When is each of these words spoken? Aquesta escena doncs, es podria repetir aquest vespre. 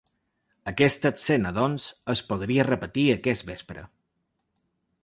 Aquesta 0.71 1.11
escena 1.17 1.51
doncs, 1.59 1.85
es 2.15 2.25
podria 2.33 2.67
repetir 2.71 3.05
aquest 3.19 3.49
vespre. 3.53 3.87